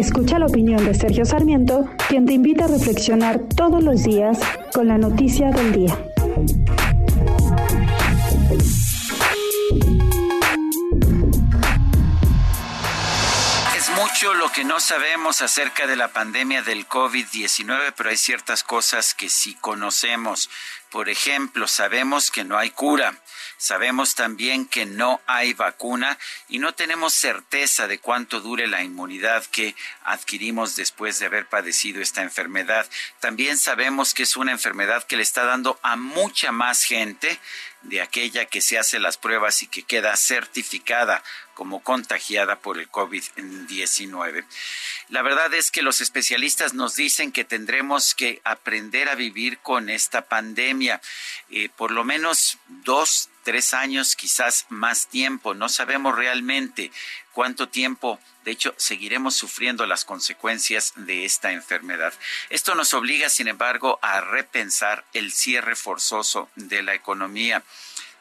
[0.00, 4.38] Escucha la opinión de Sergio Sarmiento, quien te invita a reflexionar todos los días
[4.72, 5.98] con la noticia del día.
[13.76, 18.64] Es mucho lo que no sabemos acerca de la pandemia del COVID-19, pero hay ciertas
[18.64, 20.48] cosas que sí conocemos.
[20.90, 23.14] Por ejemplo, sabemos que no hay cura,
[23.58, 26.18] sabemos también que no hay vacuna
[26.48, 32.02] y no tenemos certeza de cuánto dure la inmunidad que adquirimos después de haber padecido
[32.02, 32.88] esta enfermedad.
[33.20, 37.38] También sabemos que es una enfermedad que le está dando a mucha más gente
[37.82, 41.22] de aquella que se hace las pruebas y que queda certificada
[41.54, 44.44] como contagiada por el COVID-19.
[45.08, 49.90] La verdad es que los especialistas nos dicen que tendremos que aprender a vivir con
[49.90, 51.00] esta pandemia
[51.50, 55.54] eh, por lo menos dos, tres años, quizás más tiempo.
[55.54, 56.90] No sabemos realmente
[57.32, 58.18] cuánto tiempo.
[58.44, 62.12] De hecho, seguiremos sufriendo las consecuencias de esta enfermedad.
[62.48, 67.62] Esto nos obliga, sin embargo, a repensar el cierre forzoso de la economía.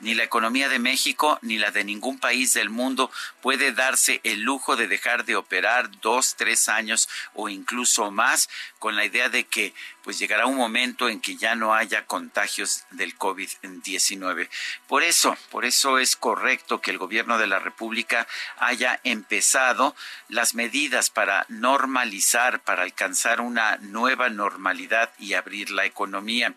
[0.00, 4.42] Ni la economía de México ni la de ningún país del mundo puede darse el
[4.42, 9.44] lujo de dejar de operar dos, tres años o incluso más con la idea de
[9.44, 9.72] que
[10.06, 14.48] pues llegará un momento en que ya no haya contagios del COVID-19.
[14.86, 19.96] Por eso, por eso es correcto que el gobierno de la República haya empezado
[20.28, 26.54] las medidas para normalizar, para alcanzar una nueva normalidad y abrir la economía.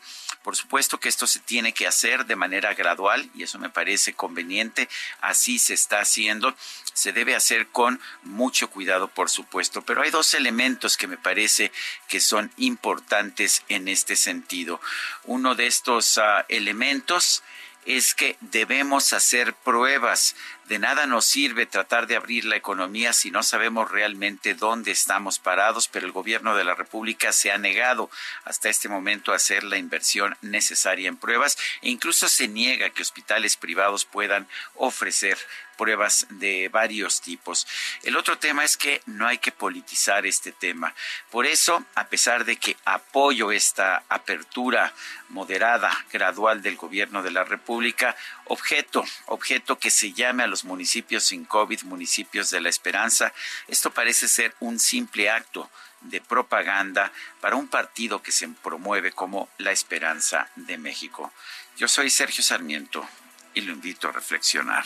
[0.49, 4.15] Por supuesto que esto se tiene que hacer de manera gradual y eso me parece
[4.15, 4.89] conveniente.
[5.21, 6.55] Así se está haciendo.
[6.91, 9.83] Se debe hacer con mucho cuidado, por supuesto.
[9.83, 11.71] Pero hay dos elementos que me parece
[12.07, 14.81] que son importantes en este sentido.
[15.25, 17.43] Uno de estos uh, elementos
[17.85, 20.35] es que debemos hacer pruebas.
[20.69, 25.39] De nada nos sirve tratar de abrir la economía si no sabemos realmente dónde estamos
[25.39, 28.11] parados, pero el gobierno de la República se ha negado
[28.45, 33.01] hasta este momento a hacer la inversión necesaria en pruebas e incluso se niega que
[33.01, 35.39] hospitales privados puedan ofrecer
[35.79, 37.65] pruebas de varios tipos.
[38.03, 40.93] El otro tema es que no hay que politizar este tema.
[41.31, 44.93] Por eso, a pesar de que apoyo esta apertura
[45.29, 51.23] moderada, gradual del gobierno de la República, objeto, objeto que se llame a los municipios
[51.23, 53.33] sin COVID, municipios de la esperanza,
[53.67, 55.69] esto parece ser un simple acto
[56.01, 57.11] de propaganda
[57.41, 61.33] para un partido que se promueve como la esperanza de México.
[61.77, 63.07] Yo soy Sergio Sarmiento
[63.53, 64.83] y lo invito a reflexionar.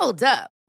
[0.00, 0.59] Hold up.